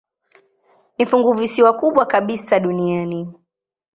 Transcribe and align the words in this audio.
Ni 0.97 1.05
funguvisiwa 1.05 1.73
kubwa 1.73 2.05
kabisa 2.05 2.59
duniani. 2.59 3.33